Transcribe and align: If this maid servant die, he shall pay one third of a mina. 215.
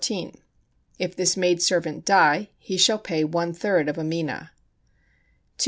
If 0.97 1.15
this 1.15 1.37
maid 1.37 1.61
servant 1.61 2.05
die, 2.05 2.49
he 2.57 2.75
shall 2.75 2.97
pay 2.97 3.23
one 3.23 3.53
third 3.53 3.87
of 3.87 3.99
a 3.99 4.03
mina. 4.03 4.49
215. 5.57 5.57